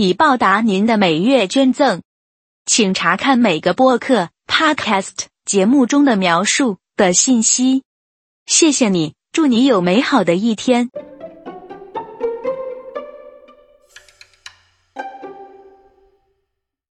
[0.00, 2.02] 以报答您的每月捐赠，
[2.64, 7.82] 请查看每个播客 （podcast） 节目中的描述的信息。
[8.46, 10.88] 谢谢你，祝你有美好的一天。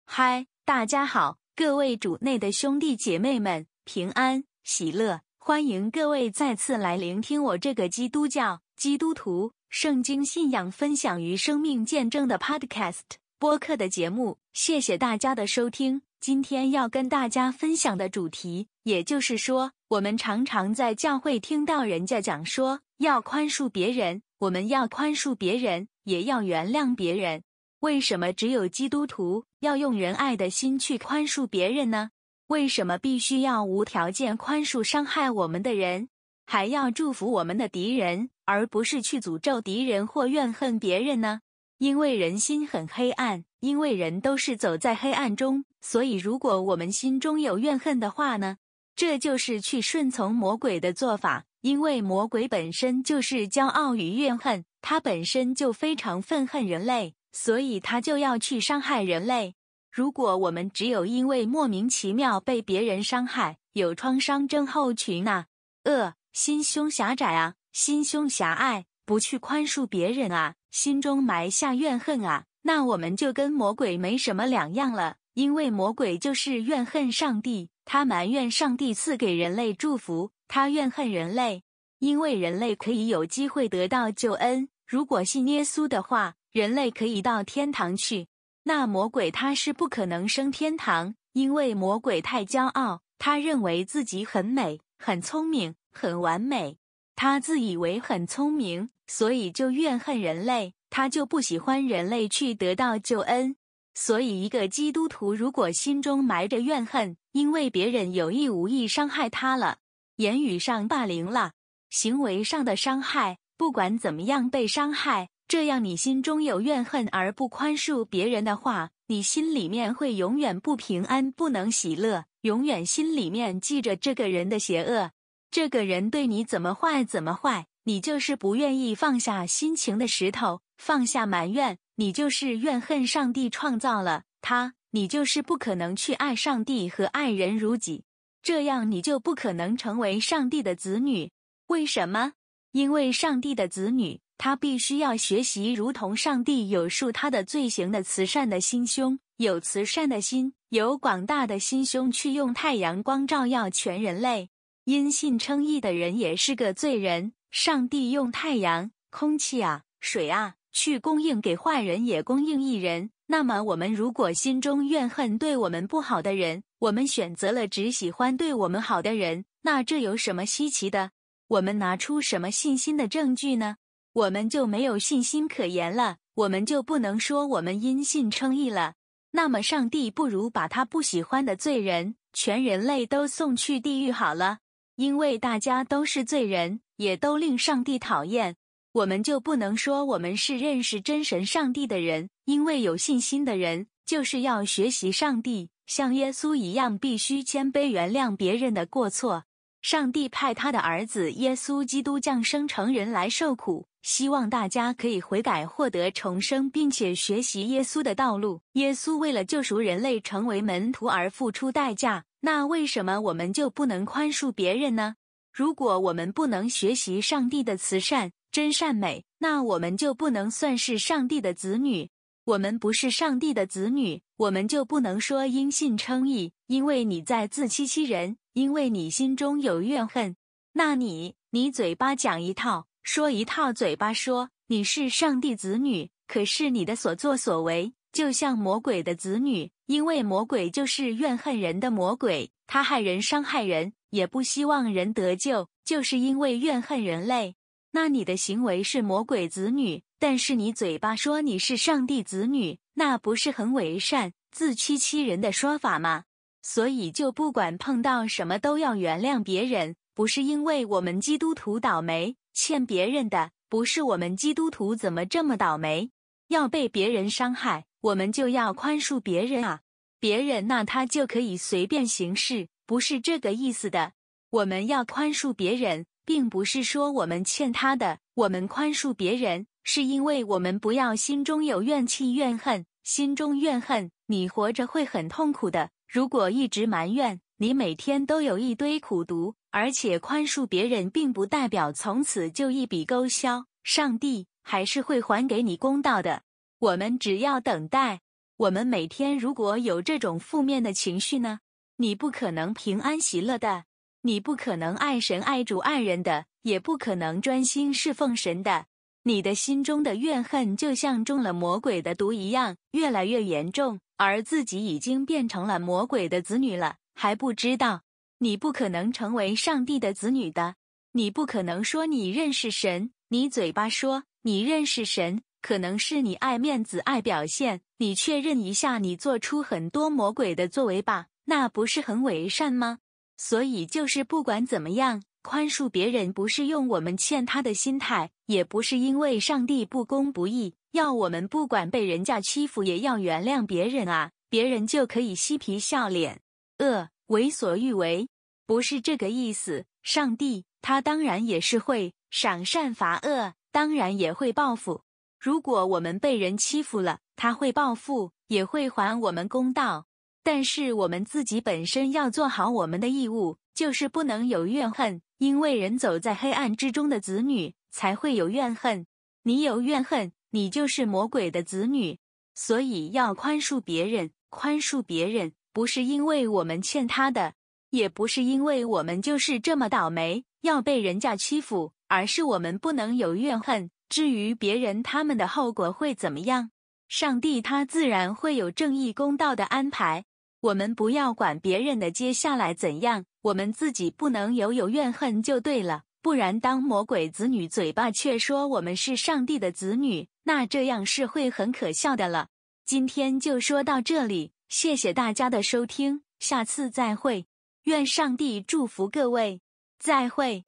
[0.06, 5.20] 嗨，大家好，各位主内的兄弟姐妹们，平安喜乐！
[5.36, 9.52] 欢迎各位再次来聆听我这个基督教基督徒。
[9.76, 13.00] 圣经信仰分享与生命见证的 Podcast
[13.40, 16.02] 播客的节目，谢谢大家的收听。
[16.20, 27.42] 今天要跟大家分享的主题，也就是说，我们常常在教会听到人家讲说要宽恕别人，我们要宽恕别人，也要原谅别人。
[27.80, 32.10] 为什么只有基督徒要用仁爱的心去宽恕别人呢？
[32.46, 36.10] 为什么必须要无条件宽恕伤害我们的人？
[36.46, 41.40] 还要祝福我们的敌人，而不是去诅咒敌人或怨恨别人呢？
[41.78, 48.58] 因为人心很黑暗，因为人都是走在黑暗中，所以如果我们心中有怨恨的话呢，
[48.94, 51.44] 这就是去顺从魔鬼的做法。
[51.62, 59.54] 因为魔鬼本身就是骄傲与怨恨，他本身就非常愤恨人类，所以他就要去伤害人类。
[59.90, 65.46] 如果我们只有因为莫名其妙被别人伤害，有创伤症候群呐，
[65.84, 66.14] 恶。
[66.34, 75.16] 心胸狭窄啊，心胸狭隘，不去宽恕别人啊，心中埋下怨恨啊，那我们就跟魔鬼没什么两样了。
[75.34, 81.64] 因为魔鬼就是怨恨上帝，他埋怨上帝赐给人类祝福，他怨恨人类，
[81.98, 84.68] 因为人类可以有机会得到救恩。
[84.86, 88.28] 如果信耶稣的话，人类可以到天堂去。
[88.62, 95.74] 那魔鬼他是不可能升天堂，因为魔鬼太骄傲，他认为自己很美，很聪明。
[95.96, 96.76] 很完美，
[97.16, 103.56] 他自以为很聪明，所以就怨恨人类，他就不喜欢人类去得到救恩。
[103.94, 109.78] 所以，一个基督徒如果心中埋着怨恨，因为别人有意无意伤害他了，
[110.16, 111.52] 言语上霸凌了，
[111.90, 125.12] 行为上的伤害，不管怎么样被伤害，这样你心中有怨恨而不宽恕别人的话，你心里面会永远不平安，不能喜乐，永远心里面记着这个人的邪恶。
[125.54, 138.02] 这个人对你怎么坏怎么坏，你就是不愿意放下心情的石头，放下埋怨，你就是怨恨上帝创造了他，你就是不可能去爱上帝和爱人如己，
[138.42, 141.30] 这样你就不可能成为上帝的子女。
[141.68, 142.32] 为什么？
[142.72, 154.48] 因为上帝的子女，他必须要学习如同上帝有恕他的罪行的慈善的心胸，有慈善的心，有广大的心胸，去用太阳光照耀全人类。
[154.84, 163.10] 因信称义的人也是个罪人，上帝用太阳、空气啊、水啊去供应给坏人，也供应义人。
[163.26, 171.12] 那么，我们如果心中怨恨对我们不好的人，我们选择了只喜欢对我们好的人，那这有什么稀奇的？
[171.48, 173.76] 我们拿出什么信心的证据呢？
[174.12, 178.94] 我们就没有信心可言了，我们就不能说我们因信称义了。
[179.30, 184.58] 那么，上帝不如把他不喜欢的罪人，全人类都送去地狱好了。
[184.96, 188.56] 因为大家都是罪人，也都令上帝讨厌，
[188.92, 192.28] 我们就不能说我们是认识真神上帝的人。
[192.44, 199.44] 因为有信心的人就是要学习上帝，像耶稣一样，必须谦卑，原谅别人的过错。
[199.84, 208.62] 上帝派他的儿子耶稣基督降生成人来受苦，希望大家可以悔改，获得重生，并且学习耶稣的道路。
[208.72, 212.24] 耶稣为了救赎人类，成为门徒而付出代价。
[212.40, 215.16] 那为什么我们就不能宽恕别人呢？
[215.52, 222.08] 如果我们不能学习上帝的慈善、真善美，那我们就不能算是上帝的子女。
[222.44, 230.36] 我们不是上帝的子女，我们就不能说因信称义，因为你在自欺欺人，因为你心中有怨恨。
[230.74, 237.94] 那你，你嘴巴讲一套，说一套，嘴巴说你是上帝子女，可是你的所作所为。
[238.12, 247.56] 就像魔鬼的子女，因为魔鬼就是怨恨人的魔鬼，他害人、伤害人，也不希望人得救，就是因为怨恨人类。
[247.96, 254.32] 那你的行为是魔鬼子女，但是你嘴巴说你是上帝子女，那不是很伪善？
[254.50, 256.24] 自欺欺人的说法吗？
[256.60, 266.10] 所以就不管碰到什么都要原谅别人，不是因为我们基督徒倒霉欠别人的，不是我们基督徒怎么这么倒霉，
[266.48, 269.82] 要被别人伤害，我们就要宽恕别人啊！
[270.18, 274.14] 别人那他就可以随便行事，不是这个意思的。
[274.50, 285.90] 我们要宽恕别人，并不是说我们欠他的，我们宽恕别人，是因为我们不要心中有怨气怨恨，心中怨恨，你活着会很痛苦的。
[286.08, 293.66] 如果一直埋怨，你每天都有一堆苦毒，而且宽恕别人，并不代表从此就一笔勾销。
[293.82, 296.42] 上帝还是会还给你公道的。
[296.78, 298.20] 我们只要等待。
[298.56, 301.58] 我们每天如果有这种负面的情绪呢，
[301.96, 303.84] 你不可能平安喜乐的，
[304.26, 308.86] 你不可能爱神爱主爱人的，也不可能专心侍奉神的。
[309.24, 314.00] 你的心中的怨恨就像中了魔鬼的毒一样，越来越严重。
[314.16, 318.00] 而自己已经变成了魔鬼的子女了，还不知道？
[318.38, 320.76] 你不可能成为上帝的子女的，
[321.12, 327.82] 你不可能说你认识神，你嘴巴说你认识神，可能是你爱面子、爱表现。
[327.98, 331.26] 你确认一下，你做出很多魔鬼的作为吧？
[331.44, 333.00] 那不是很伪善吗？
[333.36, 340.74] 所以就是不管怎么样，宽恕别人不是用我们欠他的心态，也不是因为上帝不公不义。
[340.92, 346.40] 要我们不管被人家欺负，也要原谅别人啊，别人就可以嬉皮笑脸。
[346.78, 348.28] 恶为所欲为，
[348.66, 349.84] 不是这个意思。
[350.02, 355.02] 上帝他当然也是会赏善罚恶，当然也会报复。
[355.40, 360.06] 如果我们被人欺负了，他会报复，也会还我们公道。
[360.44, 369.06] 但是我们自己本身要做好我们的义务，就是不能有怨恨，因为人走在黑暗之中的子女才会有怨恨。
[369.42, 370.30] 你有怨恨。
[370.50, 372.20] 你就是魔鬼的子女，
[372.54, 374.30] 所以要宽恕别人。
[374.50, 377.54] 宽恕别人不是因为我们欠他的，
[377.90, 383.90] 也不是因为我们就是这么倒霉要被人家欺负，而是我们不能有怨恨。
[384.08, 386.70] 至于别人他们的后果会怎么样，
[387.08, 390.24] 上帝他自然会有正义公道的安排。
[390.64, 396.04] 我们不要管别人的接下来怎样，我们自己不能有有怨恨就对了。
[396.22, 402.48] 不然，当魔鬼子女嘴巴却说我们是上帝的子女，那这样是会很可笑的了。
[402.86, 407.44] 今天就说到这里，谢谢大家的收听，下次再会。
[407.82, 409.60] 愿上帝祝福各位，
[409.98, 410.64] 再会。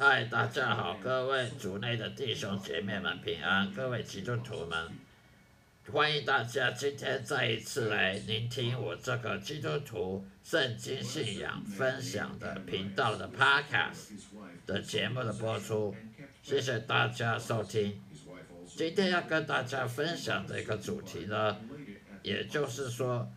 [0.00, 4.88] 嗨，大家好，各位族内的弟兄姐妹们平安，各位基督徒们。
[5.90, 14.12] 欢迎大家今天再一次来聆听我这个基督徒圣经信仰分享的频道的 Podcast
[14.64, 15.92] 的节目的播出，
[16.44, 18.00] 谢谢大家收听。
[18.68, 21.56] 今天要跟大家分享的一个主题呢，
[22.22, 23.28] 也就是说，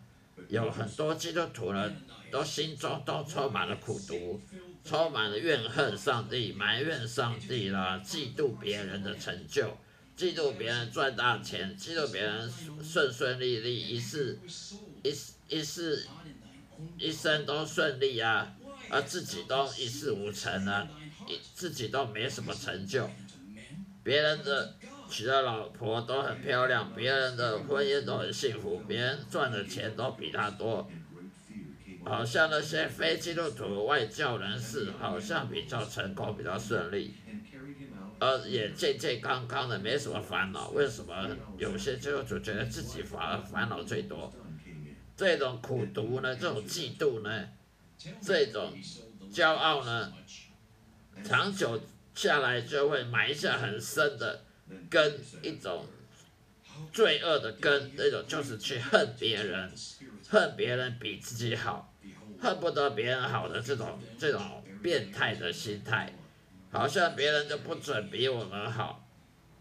[0.46, 1.92] 有很多基督徒呢，
[2.30, 4.40] 都心中都充满了苦毒，
[4.84, 9.76] 充满了怨恨上帝，埋怨上帝啦，嫉妒别人的成就。
[10.16, 12.52] 嫉妒别人赚大钱，嫉妒别人
[12.82, 14.38] 顺顺利利，一世
[15.02, 15.14] 一
[15.48, 16.06] 一世
[16.98, 18.54] 一生都顺利啊，
[18.90, 20.86] 而自己都一事无成啊，
[21.26, 23.08] 一自己都没什么成就。
[24.04, 24.74] 别人的
[25.08, 30.90] 娶的老婆都很漂亮，别人的婚姻都很幸福，别人赚的钱都比他多，
[32.04, 37.14] 好像那些非基督徒外教人士好像比较成功，比较顺利。
[38.18, 40.70] 呃，也健健康康的，没什么烦恼。
[40.70, 41.28] 为什么
[41.58, 44.32] 有些基督徒觉得自己反而烦恼最多？
[45.16, 47.48] 这种苦读呢，这种嫉妒呢，
[48.20, 48.72] 这种
[49.32, 50.12] 骄傲呢，
[51.24, 51.80] 长久
[52.14, 54.44] 下来就会埋下很深的
[54.88, 55.86] 根，一种
[56.92, 57.90] 罪恶的根。
[57.96, 59.72] 那种就是去恨别人，
[60.28, 61.91] 恨别人比自己好，
[62.42, 66.12] 恨不得别人好的这种这种变态的心态。
[66.72, 69.06] 好像别人就不准比我们好，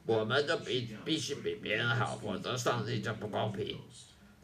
[0.05, 3.77] 我们就比必须比别人好，否则上帝就不公平。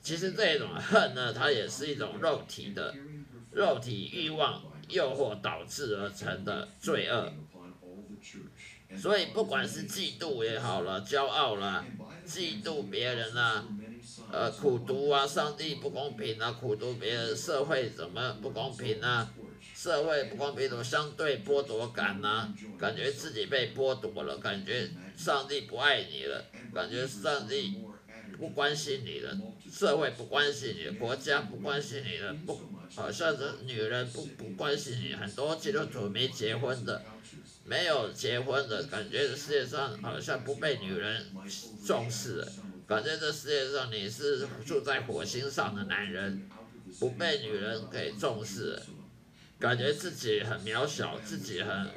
[0.01, 2.94] 其实这种恨呢，它也是一种肉体的、
[3.51, 7.34] 肉体欲望诱惑导致而成的罪恶。
[8.96, 11.86] 所以不管是嫉妒也好了，骄傲了，
[12.25, 13.65] 嫉妒别人啊，
[14.31, 19.33] 呃，苦读啊，上帝不公平啊，苦读别人，社会怎么不公平啊？
[19.75, 27.75] 社会不公平，种相对剥夺感啊，感觉自己被剥夺了，感觉上帝不爱你了，感觉上帝
[28.37, 29.37] 不关心你了，
[29.71, 32.59] 社会不关心你，国家不关心你了，不，
[32.95, 37.03] 好像是女人不不关心你，很多基督徒没结婚的，
[37.63, 41.27] 没有结婚的感觉，世界上好像不被女人
[41.85, 42.45] 重视，
[42.88, 46.50] 反正这世界上你是住在火星上的男人，
[47.00, 48.82] 不被女人给重视，
[49.60, 51.89] 感觉自己很渺小，自己很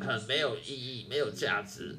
[0.00, 1.98] 很没有意义，没有价值，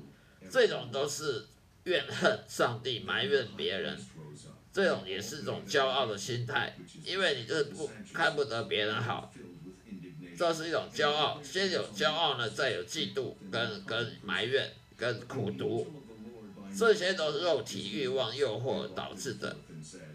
[0.49, 1.45] 这种都是
[1.83, 3.95] 怨恨上帝，埋怨别人，
[4.73, 6.75] 这种也是一种骄傲的心态，
[7.05, 9.31] 因为你就是不看不得别人好。
[10.35, 15.98] 这是一种骄傲，先有骄傲呢，再有嫉妒，跟跟埋怨，跟苦读，
[16.77, 19.55] 这些都是肉体欲望诱惑导致的。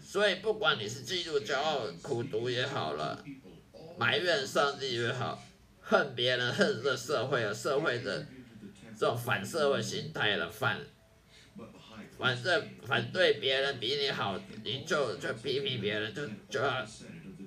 [0.01, 3.23] 所以不管你是嫉妒、骄傲、苦读也好了，
[3.97, 5.43] 埋怨上帝也好，
[5.81, 8.25] 恨别人、恨这社会啊，社会的
[8.97, 10.79] 这种反社会心态的，反
[12.17, 16.85] 反正反对别人比你好，你就就批评别人，就就要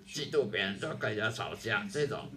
[0.07, 2.31] 嫉妒别人，就跟人家吵架，这种。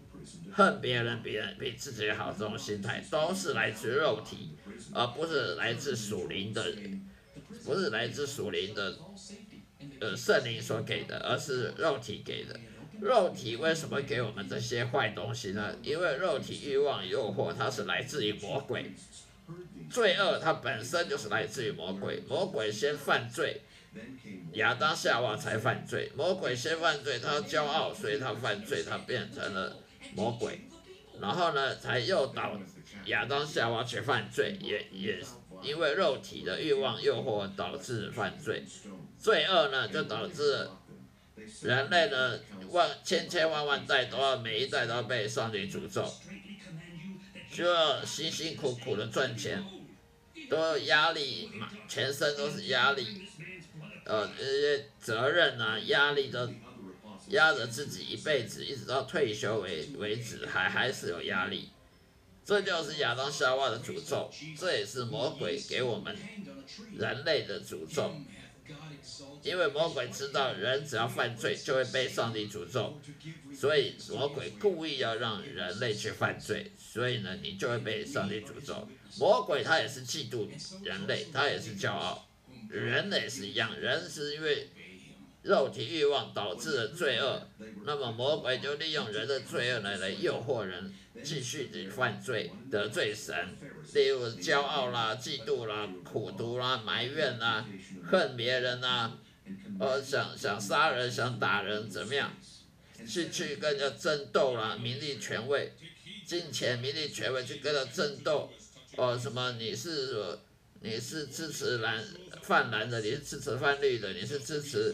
[0.54, 4.58] 恨别人，别人比自己好，这种心态都是来自肉体，
[4.94, 6.66] 而不是来自属灵的，
[7.64, 8.98] 不是来自属灵的，
[10.00, 12.60] 呃，圣灵所给的，而是肉体给的。
[13.00, 15.76] 肉体为什么给我们这些坏东西呢？
[15.82, 18.92] 因为肉体欲望诱惑，它是来自于魔鬼，
[19.90, 22.22] 罪恶它本身就是来自于魔鬼。
[22.28, 23.62] 魔鬼先犯罪，
[24.54, 26.12] 亚当夏娃才犯罪。
[26.16, 29.78] 魔鬼先犯罪，他骄傲，所以他犯罪，他变成了。
[30.16, 30.62] 魔鬼，
[31.20, 32.60] 然后呢，才诱导
[33.06, 35.24] 亚当夏娃去犯罪，也也
[35.64, 38.64] 因为肉体的欲望诱惑导致犯罪，
[39.18, 40.68] 罪恶呢就导致
[41.62, 46.06] 人类的万千千万万代都要每一代都要被上帝诅咒，
[47.52, 49.64] 就要辛辛苦苦的赚钱，
[50.50, 53.28] 都有压力嘛，全身都是压力，
[54.06, 56.50] 呃，这些责任啊，压力都。
[57.32, 61.70] 压着自己一辈子，一直到退休为为止，还还是有压力。
[62.44, 66.16] 这就是亚当夏娃的诅咒，这也是魔鬼给我们
[66.98, 68.16] 人类的诅咒。
[69.44, 73.00] 因为魔鬼知道人只要犯罪就会被上帝诅咒，
[73.56, 78.88] 所以魔鬼故意要让人类去犯罪，所以呢，你就会被上帝诅咒。
[79.18, 80.50] 魔鬼他也是嫉妒
[80.84, 82.28] 人类，他也是骄傲，
[82.70, 84.70] 人也是一样，人是因为。
[85.44, 87.48] 肉体欲望导致的罪恶，
[87.84, 90.94] 那么魔鬼就利用人的罪恶来来诱惑人
[91.24, 93.36] 继续的犯罪得罪神，
[93.94, 97.68] 例如骄傲啦、嫉妒啦、苦毒啦、埋怨啦、
[98.10, 99.18] 恨别人啦，
[99.80, 102.32] 呃想想杀人、想打人怎么样？
[103.08, 105.74] 去去跟人家争斗啦，名利权位、
[106.24, 108.52] 金钱、名利权位去跟他争斗，
[108.96, 110.38] 哦什么你是
[110.82, 112.04] 你是支持蓝
[112.44, 114.94] 泛蓝的，你是支持泛绿的，你是支持。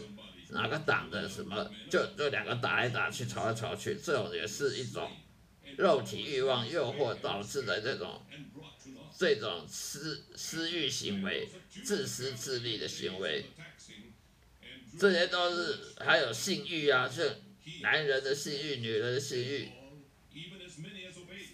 [0.50, 5.10] 哪个党的什么，就就两个打来打去，吵来吵去，这种也是一种
[5.76, 8.22] 肉体欲望诱惑导致的这种
[9.18, 11.48] 这种私私欲行为、
[11.84, 13.44] 自私自利的行为，
[14.98, 17.42] 这些都是还有性欲啊，是
[17.82, 19.68] 男人的性欲、女人的性欲，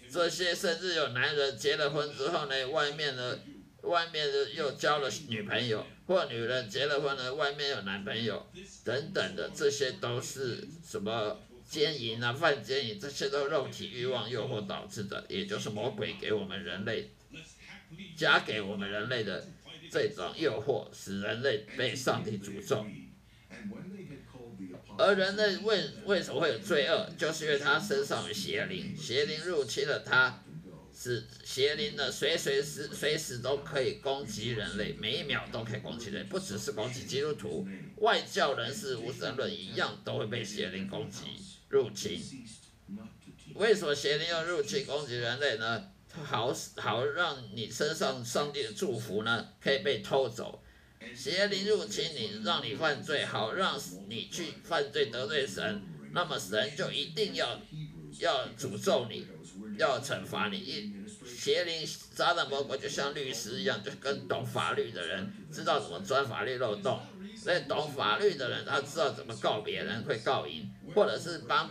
[0.09, 3.41] 这些甚至有男人结了婚之后呢，外面的
[3.81, 5.85] 外面的又交了女朋友。
[6.07, 8.45] 或女人结了婚了，外面有男朋友，
[8.83, 17.09] 等等的，这些都是什么奸淫啊、犯奸淫，这些都肉体欲望诱惑导致的，也就是魔鬼给我们人类
[18.15, 19.47] 加给我们人类的
[19.91, 22.85] 这种诱惑，使人类被上帝诅咒。
[24.97, 30.41] 而人类为为什么会有罪恶，就是因为他身上有邪灵，邪灵入侵了他。
[31.05, 41.25] 是邪灵的，随随时随时都可以攻击人类，每一秒都可以攻击人，不只是攻击基督徒，外教人士、无神论一样都会被邪灵攻击
[41.69, 42.19] 入侵。
[43.53, 45.91] 为什么邪灵要入侵攻击人类呢？
[46.11, 50.63] 好好让你身上上帝的祝福呢可以被偷走。
[51.15, 55.83] 邪灵入侵你，让你犯罪，好让你去犯罪得罪神，
[56.13, 57.61] 那么神就一定要
[58.19, 59.27] 要诅咒你。
[59.77, 60.93] 要惩罚你，一
[61.25, 67.01] 邪灵撒旦魔鬼就像律师一样，就跟懂法律的人知道怎么钻法律漏洞。
[67.45, 71.69] 那懂法律的人，他知道怎么告别人会告赢，或者是帮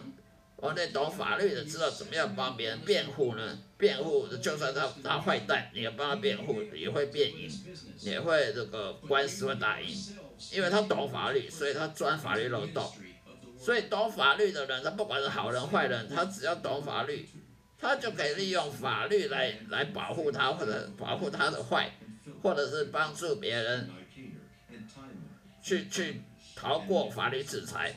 [0.57, 3.59] 我那懂法律的知道怎么样帮别人辩护呢？
[3.79, 7.49] 辩护就算他他坏蛋，你要帮他辩护也会辩赢，
[8.01, 9.97] 也会这个官司会打赢，
[10.53, 12.93] 因为他懂法律，所以他钻法律漏洞。
[13.65, 17.27] 所以懂法律的人，他不管是好人坏人，他只要懂法律。
[17.77, 21.91] 他就可以利用法律来来保护他，或者保护他的坏，
[22.43, 23.91] 或者是帮助别人
[25.63, 26.23] 去去
[26.55, 27.95] 逃过法律制裁。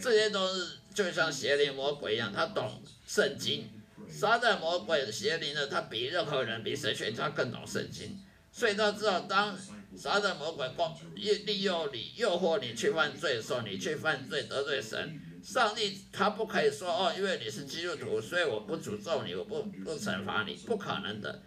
[0.00, 3.68] 这些都是就像邪灵魔鬼一样，他懂圣经，
[4.08, 8.20] 撒旦魔鬼邪灵呢，他比任何人比神学家更懂圣经，
[8.58, 9.56] 所以他知道当
[9.96, 21.40] 撒旦魔鬼光利诱你、诱惑你去犯罪的时候，你去犯罪得罪神，上帝他不可以说哦，因为你是基督徒，所以我不诅咒你，我不不惩罚你，不可能的。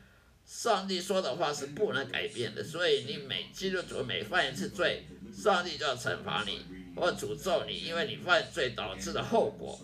[0.46, 6.66] 上帝说的话是不能改变的，所以你每基督徒每犯一次罪，上帝就要惩罚你
[6.96, 9.78] 或诅咒你，因为你犯罪导致的后果。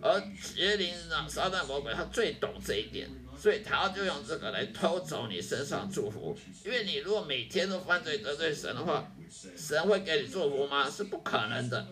[0.00, 6.36] 而邪灵呢，撒旦魔鬼他最懂这一点，所以他就用这个来偷走你身上祝福。
[6.64, 9.12] 因为你如果每天都犯罪得罪神的话，
[9.56, 10.90] 神会给你祝福吗？
[10.90, 11.86] 是不可能的。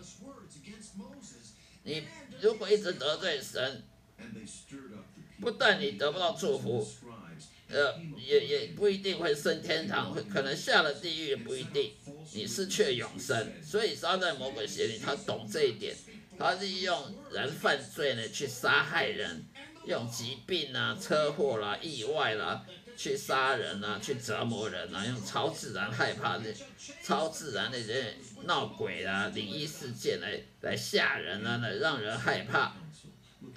[1.82, 2.04] 你
[2.40, 3.84] 如果一直得罪神，
[5.40, 6.86] 不但你得不到祝福，
[7.68, 11.92] 呃，也也不一定会升天堂，会可能下了地狱也不一定，
[12.32, 13.52] 你失去永生。
[13.62, 15.94] 所以撒旦魔鬼邪灵他懂这一点。
[16.36, 19.44] 他利用人犯罪呢，去杀害人，
[19.86, 22.64] 用疾病啊、车祸啦、意外啦，
[22.96, 26.54] 去杀人啊，去折磨人啊，用超自然害怕的、
[27.02, 32.74] 超自然那些闹鬼啊、灵异事件来来吓人啊，来让人害怕，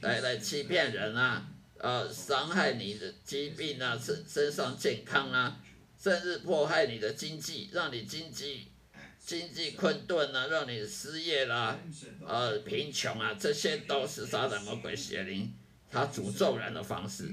[0.01, 5.59] 来来欺骗人啊，呃，伤害你的疾病啊、身身上健康啊，
[6.01, 8.71] 甚至迫害你的经济，让你经济。
[9.19, 11.77] 经济困顿啊，让你失业啦，
[12.25, 15.53] 呃，贫穷啊，这些都是撒旦魔鬼邪灵
[15.91, 17.31] 他诅咒人的方式。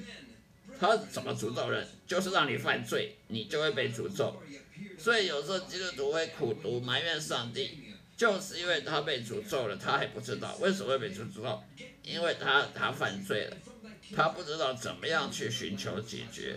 [0.78, 1.86] 他怎么诅咒人？
[2.06, 4.42] 就是让你犯罪，你就会被诅咒。
[4.98, 11.62] 所以有时候基督徒会苦读埋怨上帝，就是因为他被诅咒了，他还不知道为什么会被诅咒，
[12.02, 13.56] 因为他他犯罪了，
[14.16, 16.56] 他不知道怎么样去寻求解决。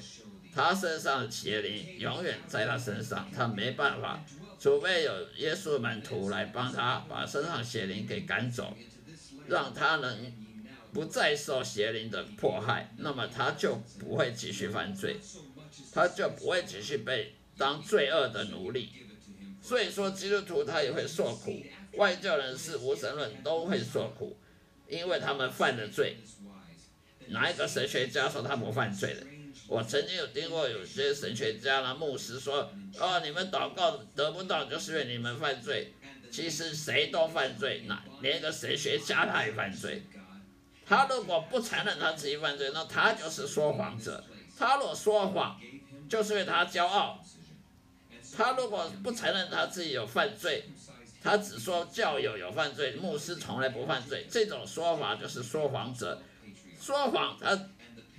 [0.54, 4.24] 他身上的邪灵永远在他身上，他没办法。
[4.60, 8.75] 除非有耶稣门徒来帮他把身上邪灵给赶走，
[9.48, 10.34] 让他能
[10.98, 15.16] 不再受邪灵的迫害，那么他就不会继续犯罪，
[15.94, 18.90] 他就不会继续被当罪恶的奴隶。
[19.62, 21.64] 所以说，基督徒他也会受苦，
[21.98, 24.40] 外教人士、无神论都会受苦，
[24.88, 26.18] 因为他们犯了罪。
[27.28, 29.24] 哪一个神学家说他不犯罪的？
[29.68, 35.94] 我曾经有听过有些神学家啦、牧师说：“哦，你们祷告得不到，就是因为你们犯罪。
[36.32, 40.02] 其实谁都犯罪，那连个神学家他也犯罪。
[40.88, 44.23] 他如果不承认他自己犯罪，那他就是说谎者。
[44.58, 45.60] 他若说谎，
[46.10, 47.23] 就是为他骄傲。
[48.36, 50.65] 他如果不承认他自己有犯罪，
[51.21, 56.21] 他只说教友有犯罪，牧师从来不犯罪，这种说法就是说谎者。
[56.80, 57.58] 说谎他。”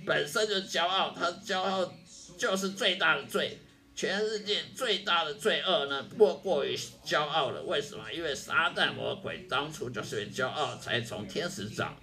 [0.05, 1.93] 本身就骄傲，他骄傲
[2.37, 3.59] 就是最大的罪，
[3.93, 6.73] 全世界最大的罪恶呢，莫过于
[7.05, 7.61] 骄傲了。
[7.63, 8.09] 为什么？
[8.09, 11.97] 因为撒旦魔鬼当初就是因为骄傲，才从天使长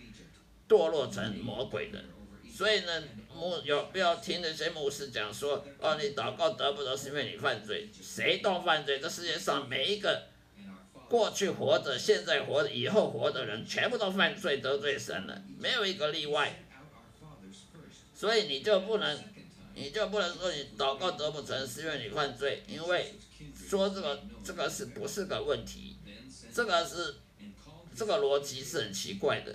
[0.69, 2.03] 堕落成魔鬼的。
[2.51, 3.03] 所以呢，
[3.35, 8.99] 牧有不要听那些牧师讲说，哦，你祷告得不得是因为你犯罪，谁都犯罪。
[8.99, 10.29] 这世界上每一个
[11.09, 16.63] 过去活着、现在活着、以后活的人，全部都犯罪得罪神了，没有一个例外。
[18.15, 19.19] 所以你就不能，
[19.75, 23.15] 你就不能说你祷告得不成是因为你犯罪，因为
[23.69, 25.99] 说这个这个是不是个问题？
[26.55, 27.17] 这个是
[27.95, 29.55] 这个逻辑是很奇怪的，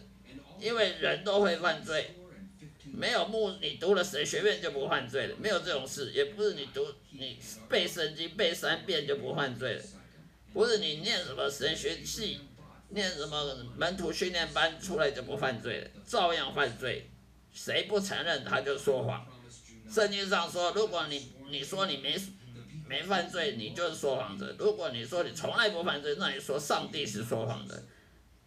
[0.61, 2.11] 因为人都会犯罪，
[2.93, 9.83] 没有目你读了神学院就不犯罪了，没有这种事，也不是你读你背圣经背三遍就不犯罪了，
[10.53, 12.39] 不是你念什么神学系，
[12.89, 17.09] 念什么门徒训练班出来就不犯罪了，照样犯罪。
[17.53, 19.27] 谁不承认他就说谎。
[19.89, 22.15] 圣经上说，如果你你说你没
[22.87, 27.83] 没犯罪，你就是说谎者；如果你说你从来不犯罪，那你说上帝是说谎的，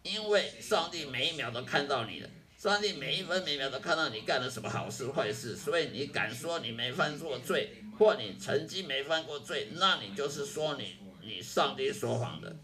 [0.05, 12.55] 因为上帝每一秒都看到你的，上帝每一分每秒都看到你干了什么好事坏事，所以你敢说你没犯过罪，或你曾经没犯过罪，那你就是说你你上帝说谎的。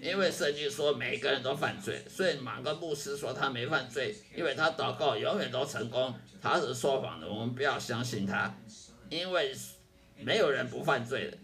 [0.00, 8.52] 因为圣经说每个人都犯罪，所以马个牧师说他没犯罪，因为他祷告永远都成功，他是说谎的，我们不要相信他，
[9.10, 9.52] 因为
[10.16, 11.38] 没有人不犯罪的，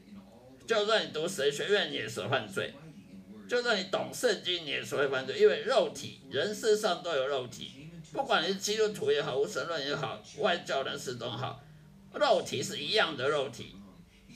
[0.66, 2.72] 就算你读神学院也是犯罪，
[3.48, 11.62] 就算你懂圣经你也是会犯罪，因为肉体人身上都有肉体，不管你是基督徒也好，无神论也好，外教人士都好，
[12.14, 13.76] 肉体是一样的肉体，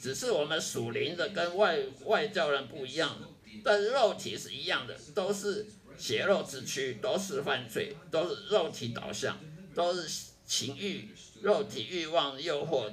[0.01, 3.17] 只是我们属灵的跟外外教人不一样。
[3.65, 5.67] 但是肉体是一样的，都是
[5.97, 9.37] 血肉之躯，都是犯罪，都是肉体导向，
[9.75, 11.09] 都是情欲、
[11.43, 12.93] 肉体欲望诱惑，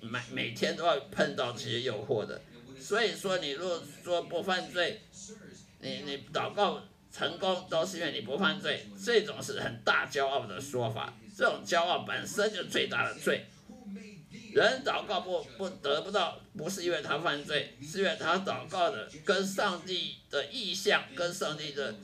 [0.00, 2.40] 每每天都要碰到这些诱惑的。
[2.80, 5.02] 所以说，你如果说不犯罪，
[5.80, 13.46] 你你祷告成功都是因为你不犯罪，这种是很大骄傲的说法，这种骄傲本身就最大的罪。
[14.52, 21.94] 人祷告不不得不到，不是因为他犯罪，是因为他祷告的跟上帝的意向、跟上帝的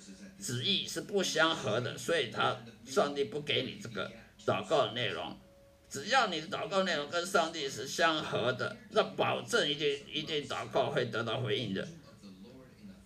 [0.40, 4.10] 旨意是不相合的，所以他上帝不给你这个
[4.44, 5.36] 祷告的内容。
[5.88, 11.86] 只要你的祷告内容跟上帝是相合的，那保证一定一定祷告会得到回应的。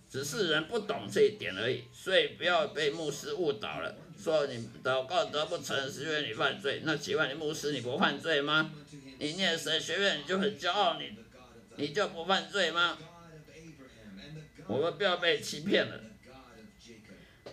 [0.09, 6.81] 只是人不懂这一点而已，所以不要被牧师误导了，说你祷告得不成是因为你犯罪。
[6.83, 8.71] 那请问你牧师你不犯罪吗？
[9.19, 11.15] 你念神学院你就很骄傲，你
[11.77, 12.97] 你就不犯罪吗？
[14.67, 16.01] 我们不要被欺骗了。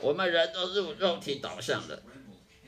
[0.00, 2.02] 我们人都是肉体导向的，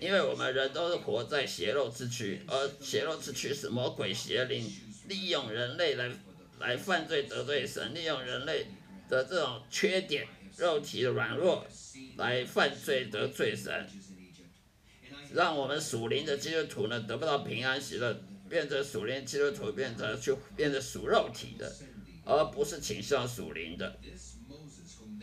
[0.01, 4.69] 因为我们人都是活在邪肉之躯，而邪肉之躯是魔鬼邪灵
[5.09, 6.11] 利用人类来
[6.59, 8.67] 来犯罪得罪神，利用人类。
[9.11, 10.25] 的这种缺点，
[10.57, 11.67] 肉体的软弱，
[12.17, 13.89] 来犯罪得罪神，
[15.35, 21.75] 让我们属灵的基督徒呢得不到平安喜乐，变成属灵基督徒变成就变成属肉体的，
[22.25, 23.99] 而不是倾向属灵的。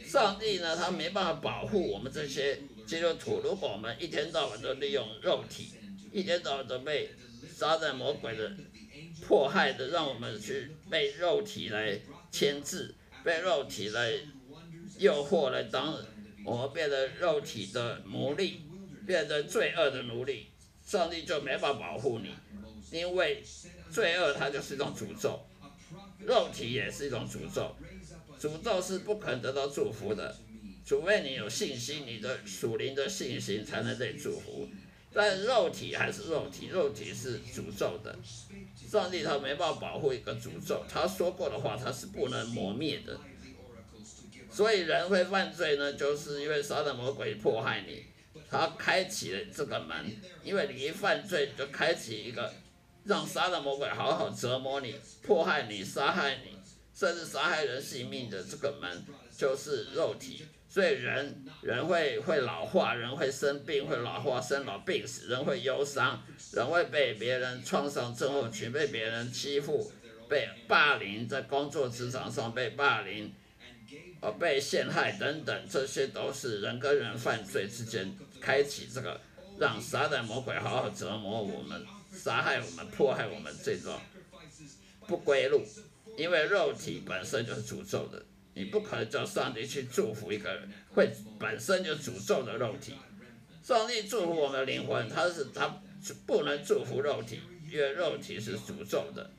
[0.05, 5.73] 上帝呢，他没办法保护我们这些基督徒，如果我们一天到晚都利用肉体，
[6.13, 7.10] 一天到晚都被
[7.54, 8.50] 撒旦魔鬼的
[9.21, 12.00] 迫害的，让我们去被肉体来
[12.32, 12.95] 牵制。
[13.26, 14.13] 被肉体来
[15.00, 15.93] 诱惑来当，
[16.45, 18.62] 我们变得肉体的奴隶，
[19.06, 20.47] 变得罪恶的奴隶，
[20.86, 22.34] 上帝就没法保护你，
[22.89, 23.43] 因为
[23.91, 25.45] 罪恶它就是一种诅咒，
[26.26, 27.76] 肉体也是一种诅咒，
[28.39, 30.34] 诅咒是不可能得到祝福的，
[30.88, 34.69] 除非你有信心，你的属灵的信心才能被祝福，
[35.12, 38.17] 但肉体还是肉体，肉体是诅咒的。
[38.89, 43.19] 上帝他没办法保护一个诅咒，他说过的话他是不能磨灭的。
[44.50, 48.06] 所以人会犯罪呢，就是因为撒旦魔鬼迫害你，
[48.50, 52.54] 他开启了这个门，因为你一犯罪就开启一个
[53.04, 56.58] 让撒旦魔鬼好好折磨你、迫害你、杀害你，
[56.95, 59.04] 甚至杀害人性命的这个门，
[59.38, 60.45] 就是肉体。
[60.69, 69.91] 所以人人会会老化，人会生病，会老化，生老病死，人会忧伤，人会被别人创伤症候群，被别人欺负，
[70.30, 73.34] 被霸凌，在工作职场上被霸凌，
[74.19, 79.19] 呃，被陷害等等，这些都是人跟人犯罪之间开启这个
[79.58, 83.97] 让撒旦魔鬼好好折磨我们、杀害我们、迫害我们这种
[85.08, 85.63] 不归路，
[86.17, 88.23] 因为肉体本身就是诅咒的。
[88.57, 92.95] 你不可能叫上帝去祝福一个人会本身就诅咒的肉体。
[93.61, 95.79] 上帝祝福我们的灵魂，他是他
[96.25, 97.39] 不能祝福肉体，
[97.71, 99.29] 因为肉体是诅咒的。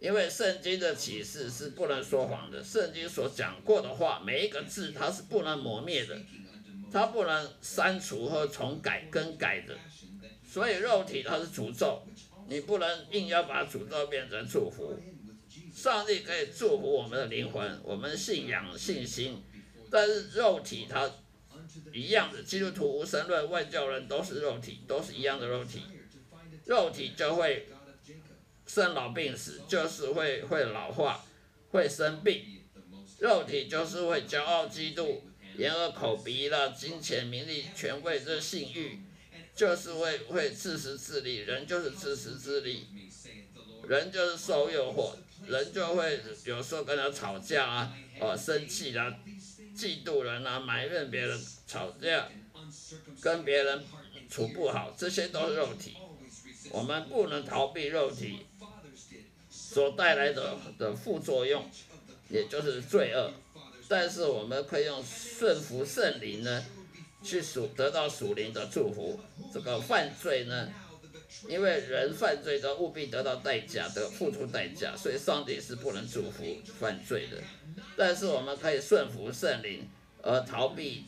[0.00, 6.18] 因为圣经的启示是不能说谎的，圣经所讲过的话，每一个字它是不能磨灭的，
[6.92, 9.76] 它不能删除或重改更改的。
[10.44, 12.02] 所以肉体它是诅咒，
[12.48, 14.98] 你不能硬要把诅咒变成祝福。
[15.76, 19.42] 上帝可以祝福我们的灵魂，我们信仰信心，
[19.90, 21.08] 但是肉体它
[21.92, 25.82] 一样的，基督徒无神论外教人都是肉体，都是一样的肉体，
[26.64, 27.68] 肉体就会
[28.66, 31.22] 生老病死，就是会会老化，
[31.68, 32.62] 会生病，
[33.18, 35.20] 肉体就是会骄傲嫉妒，
[35.58, 39.00] 眼耳口鼻的，金钱名利权贵这性欲，
[39.54, 42.86] 就是会会自私自利，人就是自私自利，
[43.86, 45.14] 人就是受诱惑。
[45.44, 49.14] 人就会有时候跟他吵架啊，哦，生气啊，
[49.76, 52.28] 嫉妒人啊，埋怨别人，吵架，
[53.20, 53.84] 跟别人
[54.30, 55.96] 处不好，这些都是肉体。
[56.70, 58.46] 我们不能逃避肉体
[59.50, 61.70] 所带来的的副作用，
[62.28, 63.32] 也就是罪恶。
[63.88, 66.64] 但是我们可以用顺服圣灵呢，
[67.22, 69.20] 去属得到属灵的祝福。
[69.54, 70.68] 这个犯罪呢？
[71.48, 76.44] 因为人犯罪都务必得到代价，得付出代价，所以上帝是不能祝福
[76.78, 77.36] 犯罪的。
[77.96, 79.88] 但是我们可以顺服圣灵，
[80.22, 81.04] 而逃避，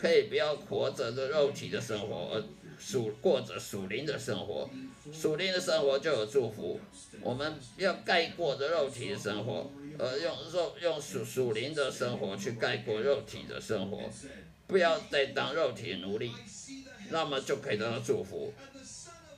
[0.00, 2.44] 可以不要活着的肉体的生活，而
[2.78, 4.70] 属过着属灵的生活。
[5.12, 6.78] 属灵的生活就有祝福。
[7.20, 14.08] 我们要盖过着肉体的生活，而用肉用属属灵的生活去盖过肉体的生活，
[14.66, 16.32] 不要再当肉体奴隶，
[17.10, 18.52] 那么就可以得到祝福。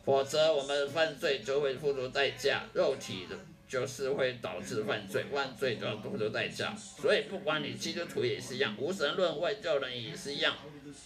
[0.04, 3.36] 否则，我们犯罪就会付出代价，肉体的
[3.68, 6.74] 就是会导致犯罪，犯罪都要付出代价。
[6.76, 10.56] 所以，不管你基督徒也是一样，无神论外教人也是一样，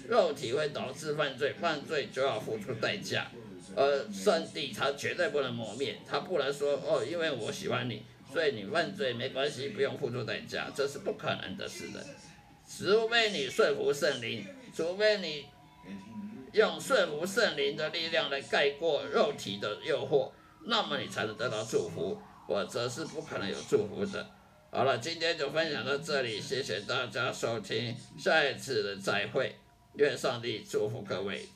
[0.09, 3.30] 肉体会导致犯罪，犯罪就要付出代价。
[3.74, 12.02] 而上帝他绝对不能磨灭，他不能说哦，因为我喜欢你，所以你犯罪没关系，不用付出代价，这是不可能的事的。
[12.66, 15.44] 除非你顺服圣灵，除非你。
[16.57, 20.33] 用顺服圣灵的力量来盖过肉体的诱惑，
[20.64, 24.27] 那么你才能得到祝福，否则是不可能有祝福的。
[24.71, 29.55] 好了，今天就分享到这里，谢谢大家收听，下一次的再会，
[29.97, 31.47] 愿上帝祝福各位。